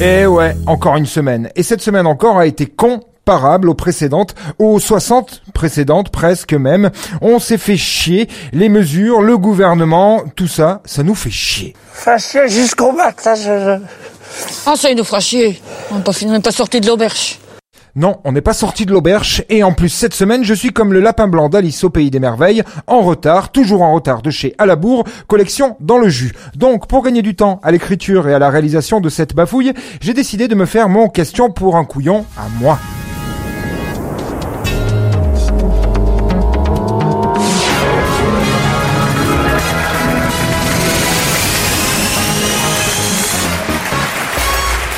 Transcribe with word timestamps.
Et 0.00 0.20
Eh 0.22 0.26
ouais, 0.26 0.54
encore 0.66 0.96
une 0.96 1.06
semaine. 1.06 1.48
Et 1.56 1.62
cette 1.62 1.80
semaine 1.80 2.06
encore 2.06 2.38
a 2.38 2.46
été 2.46 2.66
comparable 2.66 3.68
aux 3.70 3.74
précédentes, 3.74 4.34
aux 4.58 4.78
60 4.78 5.42
précédentes 5.54 6.10
presque 6.10 6.52
même. 6.52 6.90
On 7.22 7.38
s'est 7.38 7.58
fait 7.58 7.76
chier, 7.76 8.28
les 8.52 8.68
mesures, 8.68 9.22
le 9.22 9.38
gouvernement, 9.38 10.22
tout 10.36 10.48
ça, 10.48 10.80
ça 10.84 11.02
nous 11.02 11.14
fait 11.14 11.30
chier. 11.30 11.74
Fâché 11.92 12.48
jusqu'au 12.48 12.92
matin, 12.92 13.34
je... 13.34 13.42
je- 13.42 13.80
Ah, 14.66 14.74
ça, 14.76 14.90
il 14.90 14.96
nous 14.96 15.04
fera 15.04 15.20
chier. 15.20 15.60
On 15.90 15.96
n'est 15.96 16.02
pas, 16.02 16.12
fini- 16.12 16.30
on 16.30 16.34
n'est 16.34 16.40
pas 16.40 16.52
sorti 16.52 16.80
de 16.80 16.86
l'auberge. 16.86 17.38
Non, 17.96 18.18
on 18.24 18.32
n'est 18.32 18.42
pas 18.42 18.52
sorti 18.52 18.84
de 18.84 18.92
l'auberge 18.92 19.42
et 19.48 19.62
en 19.62 19.72
plus 19.72 19.88
cette 19.88 20.12
semaine 20.12 20.44
je 20.44 20.52
suis 20.52 20.70
comme 20.70 20.92
le 20.92 21.00
lapin 21.00 21.28
blanc 21.28 21.48
d'Alice 21.48 21.82
au 21.82 21.88
pays 21.88 22.10
des 22.10 22.20
merveilles, 22.20 22.62
en 22.86 23.00
retard, 23.00 23.50
toujours 23.50 23.80
en 23.80 23.94
retard 23.94 24.20
de 24.20 24.28
chez 24.28 24.54
Alabour, 24.58 25.04
collection 25.28 25.78
dans 25.80 25.96
le 25.96 26.10
jus. 26.10 26.34
Donc 26.54 26.88
pour 26.88 27.02
gagner 27.02 27.22
du 27.22 27.34
temps 27.34 27.58
à 27.62 27.70
l'écriture 27.70 28.28
et 28.28 28.34
à 28.34 28.38
la 28.38 28.50
réalisation 28.50 29.00
de 29.00 29.08
cette 29.08 29.34
bafouille, 29.34 29.72
j'ai 30.02 30.12
décidé 30.12 30.46
de 30.46 30.54
me 30.54 30.66
faire 30.66 30.90
mon 30.90 31.08
question 31.08 31.50
pour 31.50 31.76
un 31.76 31.86
couillon 31.86 32.26
à 32.36 32.48
moi. 32.60 32.78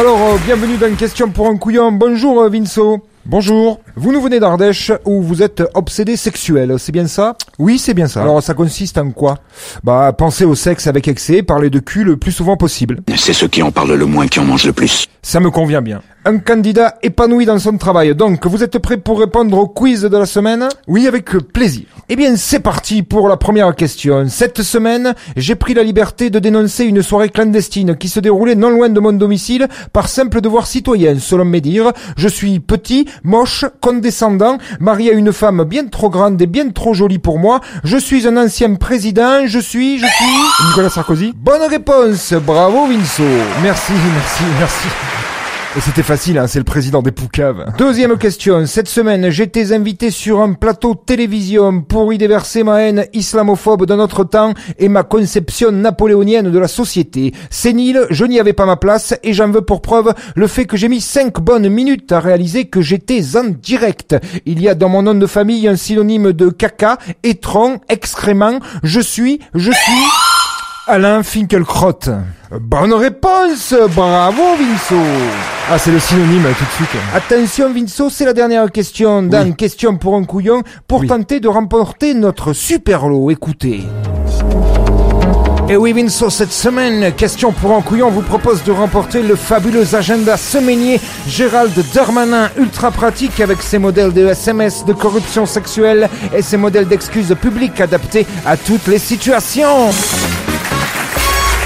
Alors, 0.00 0.18
euh, 0.18 0.38
bienvenue 0.46 0.78
dans 0.78 0.86
une 0.86 0.96
question 0.96 1.28
pour 1.28 1.46
un 1.46 1.58
couillon. 1.58 1.92
Bonjour 1.92 2.40
euh, 2.40 2.48
Vinceau. 2.48 3.04
Bonjour. 3.26 3.80
Vous 3.96 4.12
nous 4.12 4.22
venez 4.22 4.40
d'Ardèche 4.40 4.92
où 5.04 5.20
vous 5.20 5.42
êtes 5.42 5.62
obsédé 5.74 6.16
sexuel, 6.16 6.76
c'est 6.78 6.90
bien 6.90 7.06
ça? 7.06 7.36
Oui, 7.58 7.78
c'est 7.78 7.92
bien 7.92 8.08
ça. 8.08 8.22
Alors 8.22 8.42
ça 8.42 8.54
consiste 8.54 8.96
en 8.96 9.10
quoi? 9.10 9.36
Bah, 9.84 10.10
penser 10.16 10.46
au 10.46 10.54
sexe 10.54 10.86
avec 10.86 11.06
excès, 11.06 11.42
parler 11.42 11.68
de 11.68 11.80
cul 11.80 12.02
le 12.02 12.16
plus 12.16 12.32
souvent 12.32 12.56
possible. 12.56 13.00
C'est 13.14 13.34
ceux 13.34 13.48
qui 13.48 13.62
en 13.62 13.72
parlent 13.72 13.92
le 13.92 14.06
moins 14.06 14.26
qui 14.26 14.40
en 14.40 14.44
mangent 14.46 14.64
le 14.64 14.72
plus. 14.72 15.06
Ça 15.20 15.38
me 15.38 15.50
convient 15.50 15.82
bien. 15.82 16.00
Un 16.26 16.36
candidat 16.38 16.96
épanoui 17.02 17.46
dans 17.46 17.58
son 17.58 17.78
travail. 17.78 18.14
Donc, 18.14 18.46
vous 18.46 18.62
êtes 18.62 18.78
prêt 18.78 18.98
pour 18.98 19.20
répondre 19.20 19.56
au 19.56 19.66
quiz 19.66 20.02
de 20.02 20.16
la 20.16 20.26
semaine? 20.26 20.68
Oui, 20.86 21.06
avec 21.06 21.30
plaisir. 21.30 21.84
Eh 22.10 22.16
bien, 22.16 22.36
c'est 22.36 22.60
parti 22.60 23.02
pour 23.02 23.26
la 23.26 23.38
première 23.38 23.74
question. 23.74 24.28
Cette 24.28 24.60
semaine, 24.60 25.14
j'ai 25.36 25.54
pris 25.54 25.72
la 25.72 25.82
liberté 25.82 26.28
de 26.28 26.38
dénoncer 26.38 26.84
une 26.84 27.02
soirée 27.02 27.30
clandestine 27.30 27.96
qui 27.96 28.08
se 28.08 28.20
déroulait 28.20 28.54
non 28.54 28.68
loin 28.68 28.90
de 28.90 29.00
mon 29.00 29.14
domicile 29.14 29.66
par 29.94 30.08
simple 30.08 30.42
devoir 30.42 30.66
citoyen, 30.66 31.18
selon 31.18 31.46
mes 31.46 31.62
dires. 31.62 31.92
Je 32.18 32.28
suis 32.28 32.60
petit, 32.60 33.08
moche, 33.24 33.64
condescendant, 33.80 34.58
marié 34.78 35.12
à 35.12 35.14
une 35.14 35.32
femme 35.32 35.64
bien 35.64 35.86
trop 35.86 36.10
grande 36.10 36.40
et 36.42 36.46
bien 36.46 36.68
trop 36.68 36.92
jolie 36.92 37.18
pour 37.18 37.38
moi. 37.38 37.60
Je 37.82 37.96
suis 37.96 38.28
un 38.28 38.36
ancien 38.36 38.74
président, 38.74 39.46
je 39.46 39.58
suis, 39.58 39.98
je 39.98 40.06
suis... 40.06 40.66
Nicolas 40.68 40.90
Sarkozy? 40.90 41.32
Bonne 41.34 41.62
réponse 41.62 42.34
Bravo 42.34 42.86
Vinceau 42.86 43.22
Merci, 43.62 43.92
merci, 43.92 44.44
merci. 44.58 44.88
Et 45.76 45.80
c'était 45.80 46.02
facile, 46.02 46.36
hein, 46.36 46.48
c'est 46.48 46.58
le 46.58 46.64
président 46.64 47.00
des 47.00 47.12
Poucaves. 47.12 47.64
Deuxième 47.78 48.18
question. 48.18 48.66
Cette 48.66 48.88
semaine, 48.88 49.30
j'étais 49.30 49.72
invité 49.72 50.10
sur 50.10 50.40
un 50.40 50.54
plateau 50.54 50.96
télévision 50.96 51.80
pour 51.82 52.12
y 52.12 52.18
déverser 52.18 52.64
ma 52.64 52.82
haine 52.82 53.06
islamophobe 53.12 53.86
de 53.86 53.94
notre 53.94 54.24
temps 54.24 54.52
et 54.80 54.88
ma 54.88 55.04
conception 55.04 55.70
napoléonienne 55.70 56.50
de 56.50 56.58
la 56.58 56.66
société. 56.66 57.32
Sénile, 57.50 58.06
je 58.10 58.24
n'y 58.24 58.40
avais 58.40 58.52
pas 58.52 58.66
ma 58.66 58.76
place 58.76 59.14
et 59.22 59.32
j'en 59.32 59.52
veux 59.52 59.60
pour 59.60 59.80
preuve 59.80 60.12
le 60.34 60.48
fait 60.48 60.64
que 60.64 60.76
j'ai 60.76 60.88
mis 60.88 61.00
cinq 61.00 61.38
bonnes 61.38 61.68
minutes 61.68 62.10
à 62.10 62.18
réaliser 62.18 62.64
que 62.64 62.80
j'étais 62.80 63.36
en 63.36 63.44
direct. 63.44 64.16
Il 64.46 64.60
y 64.60 64.68
a 64.68 64.74
dans 64.74 64.88
mon 64.88 65.02
nom 65.02 65.14
de 65.14 65.26
famille 65.28 65.68
un 65.68 65.76
synonyme 65.76 66.32
de 66.32 66.50
caca, 66.50 66.98
étron, 67.22 67.78
excrément. 67.88 68.58
Je 68.82 69.00
suis, 69.00 69.38
je 69.54 69.70
suis... 69.70 70.02
Alain 70.88 71.22
Finkielkraut. 71.22 72.00
Bonne 72.50 72.94
réponse 72.94 73.72
Bravo 73.94 74.42
Vinceau 74.56 75.59
Ah 75.72 75.78
c'est 75.78 75.92
le 75.92 76.00
synonyme 76.00 76.42
tout 76.58 76.64
de 76.64 76.70
suite. 76.70 77.00
Attention 77.14 77.72
Vinceau, 77.72 78.10
c'est 78.10 78.24
la 78.24 78.32
dernière 78.32 78.72
question. 78.72 79.22
Dan, 79.22 79.54
question 79.54 79.96
pour 79.96 80.16
un 80.16 80.24
couillon 80.24 80.64
pour 80.88 81.06
tenter 81.06 81.38
de 81.38 81.46
remporter 81.46 82.12
notre 82.12 82.52
super 82.54 83.06
lot. 83.06 83.30
Écoutez. 83.30 83.84
Et 85.68 85.76
oui 85.76 85.92
Vinceau, 85.92 86.28
cette 86.28 86.50
semaine, 86.50 87.12
question 87.12 87.52
pour 87.52 87.70
un 87.70 87.82
couillon 87.82 88.10
vous 88.10 88.22
propose 88.22 88.64
de 88.64 88.72
remporter 88.72 89.22
le 89.22 89.36
fabuleux 89.36 89.94
agenda 89.94 90.36
semainier 90.36 91.00
Gérald 91.28 91.72
Darmanin, 91.94 92.50
ultra 92.58 92.90
pratique 92.90 93.38
avec 93.38 93.62
ses 93.62 93.78
modèles 93.78 94.12
de 94.12 94.26
SMS, 94.26 94.84
de 94.84 94.92
corruption 94.92 95.46
sexuelle 95.46 96.08
et 96.34 96.42
ses 96.42 96.56
modèles 96.56 96.88
d'excuses 96.88 97.36
publiques 97.40 97.80
adaptés 97.80 98.26
à 98.44 98.56
toutes 98.56 98.88
les 98.88 98.98
situations. 98.98 99.90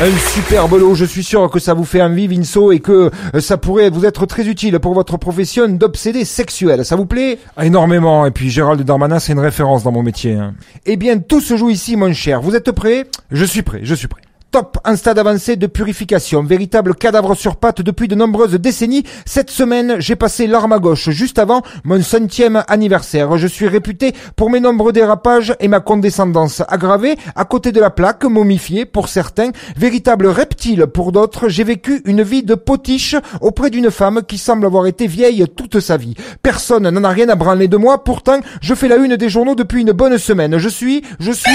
Un 0.04 0.18
super 0.34 0.68
lot, 0.68 0.94
je 0.94 1.06
suis 1.06 1.24
sûr 1.24 1.48
que 1.50 1.58
ça 1.58 1.72
vous 1.72 1.86
fait 1.86 2.02
envie 2.02 2.26
Vinceau 2.26 2.72
et 2.72 2.80
que 2.80 3.10
euh, 3.34 3.40
ça 3.40 3.56
pourrait 3.56 3.88
vous 3.88 4.04
être 4.04 4.26
très 4.26 4.46
utile 4.46 4.78
pour 4.78 4.92
votre 4.92 5.16
profession 5.16 5.66
d'obsédé 5.66 6.26
sexuel. 6.26 6.84
Ça 6.84 6.94
vous 6.94 7.06
plaît? 7.06 7.38
Ah, 7.56 7.64
Énormément, 7.64 8.26
et 8.26 8.30
puis 8.30 8.50
Gérald 8.50 8.82
Darmanin 8.82 9.18
c'est 9.18 9.32
une 9.32 9.38
référence 9.38 9.82
dans 9.82 9.92
mon 9.92 10.02
métier. 10.02 10.34
hein. 10.34 10.52
Eh 10.84 10.96
bien 10.98 11.16
tout 11.20 11.40
se 11.40 11.56
joue 11.56 11.70
ici 11.70 11.96
mon 11.96 12.12
cher, 12.12 12.42
vous 12.42 12.54
êtes 12.54 12.70
prêts 12.72 13.06
Je 13.30 13.46
suis 13.46 13.62
prêt, 13.62 13.80
je 13.82 13.94
suis 13.94 14.08
prêt. 14.08 14.20
Top, 14.54 14.78
un 14.84 14.94
stade 14.94 15.18
avancé 15.18 15.56
de 15.56 15.66
purification, 15.66 16.44
véritable 16.44 16.94
cadavre 16.94 17.34
sur 17.34 17.56
pattes 17.56 17.82
depuis 17.82 18.06
de 18.06 18.14
nombreuses 18.14 18.54
décennies. 18.54 19.02
Cette 19.26 19.50
semaine, 19.50 19.96
j'ai 19.98 20.14
passé 20.14 20.46
l'arme 20.46 20.70
à 20.70 20.78
gauche 20.78 21.10
juste 21.10 21.40
avant 21.40 21.62
mon 21.82 22.00
centième 22.02 22.62
anniversaire. 22.68 23.36
Je 23.36 23.48
suis 23.48 23.66
réputé 23.66 24.12
pour 24.36 24.50
mes 24.50 24.60
nombreux 24.60 24.92
dérapages 24.92 25.56
et 25.58 25.66
ma 25.66 25.80
condescendance 25.80 26.62
aggravée 26.68 27.16
à 27.34 27.44
côté 27.44 27.72
de 27.72 27.80
la 27.80 27.90
plaque, 27.90 28.22
momifiée 28.22 28.84
pour 28.84 29.08
certains, 29.08 29.50
véritable 29.76 30.28
reptile 30.28 30.86
pour 30.86 31.10
d'autres. 31.10 31.48
J'ai 31.48 31.64
vécu 31.64 32.00
une 32.04 32.22
vie 32.22 32.44
de 32.44 32.54
potiche 32.54 33.16
auprès 33.40 33.70
d'une 33.70 33.90
femme 33.90 34.22
qui 34.22 34.38
semble 34.38 34.66
avoir 34.66 34.86
été 34.86 35.08
vieille 35.08 35.44
toute 35.56 35.80
sa 35.80 35.96
vie. 35.96 36.14
Personne 36.44 36.88
n'en 36.88 37.02
a 37.02 37.08
rien 37.08 37.28
à 37.28 37.34
branler 37.34 37.66
de 37.66 37.76
moi, 37.76 38.04
pourtant 38.04 38.38
je 38.60 38.74
fais 38.76 38.86
la 38.86 38.98
une 38.98 39.16
des 39.16 39.28
journaux 39.28 39.56
depuis 39.56 39.80
une 39.80 39.90
bonne 39.90 40.16
semaine. 40.16 40.58
Je 40.58 40.68
suis, 40.68 41.02
je 41.18 41.32
suis... 41.32 41.50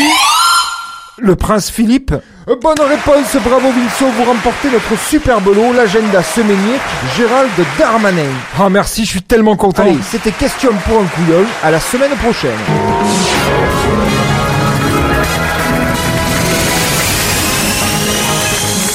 Le 1.21 1.35
prince 1.35 1.69
Philippe 1.69 2.13
Euh, 2.47 2.55
Bonne 2.61 2.79
réponse, 2.79 3.35
bravo 3.43 3.67
Vinceau, 3.71 4.07
vous 4.17 4.23
remportez 4.23 4.69
notre 4.71 4.97
super 4.99 5.39
lot, 5.41 5.73
l'agenda 5.73 6.23
semainier 6.23 6.79
Gérald 7.17 7.49
Darmanin. 7.77 8.23
Ah 8.59 8.69
merci, 8.69 9.05
je 9.05 9.09
suis 9.11 9.21
tellement 9.21 9.55
content. 9.55 9.83
Allez, 9.83 9.97
c'était 10.09 10.31
question 10.31 10.71
pour 10.87 10.99
un 11.01 11.05
couillon, 11.05 11.45
à 11.63 11.71
la 11.71 11.79
semaine 11.79 12.11
prochaine. 12.23 12.57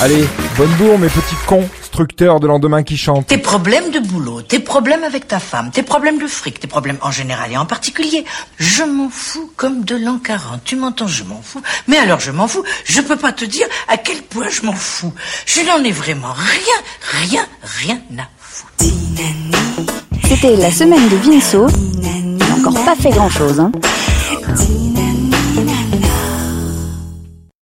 Allez, 0.00 0.24
bonne 0.58 0.70
bourre 0.78 0.98
mes 0.98 1.08
petits 1.08 1.36
cons, 1.46 1.66
structeurs 1.94 2.40
de 2.40 2.48
lendemain 2.48 2.82
qui 2.82 2.96
chantent. 2.96 3.28
Tes 3.28 3.38
problèmes 3.38 3.92
de 3.92 4.00
boulot, 4.00 4.42
tes 4.42 4.58
problèmes 4.58 5.04
avec 5.04 5.28
ta 5.28 5.38
femme, 5.38 5.70
tes 5.70 5.84
problèmes 5.84 6.18
de 6.18 6.26
fric, 6.26 6.58
tes 6.58 6.66
problèmes 6.66 6.98
en 7.02 7.12
général 7.12 7.52
et 7.52 7.56
en 7.56 7.66
particulier, 7.66 8.24
je 8.58 8.82
m'en 8.82 9.08
fous 9.08 9.52
comme 9.54 9.84
de 9.84 9.94
l'an 9.94 10.18
40. 10.18 10.64
Tu 10.64 10.74
m'entends, 10.74 11.06
je 11.06 11.22
m'en 11.22 11.40
fous. 11.40 11.62
Mais 11.86 11.96
alors 11.96 12.18
je 12.18 12.32
m'en 12.32 12.48
fous, 12.48 12.64
je 12.84 13.00
peux 13.00 13.14
pas 13.14 13.30
te 13.30 13.44
dire 13.44 13.68
à 13.86 13.96
quel 13.96 14.20
point 14.22 14.48
je 14.48 14.62
m'en 14.62 14.72
fous. 14.72 15.12
Je 15.46 15.60
n'en 15.60 15.84
ai 15.84 15.92
vraiment 15.92 16.32
rien, 16.32 17.28
rien, 17.28 17.46
rien 17.62 18.00
à 18.18 18.26
foutre. 18.40 18.72
C'était 20.24 20.56
la 20.56 20.72
semaine 20.72 21.08
de 21.08 21.14
Vinceau. 21.14 21.68
Il 21.68 22.38
n'a 22.38 22.46
encore 22.56 22.84
pas 22.84 22.96
fait 22.96 23.10
grand 23.10 23.30
chose, 23.30 23.60
hein. 23.60 23.70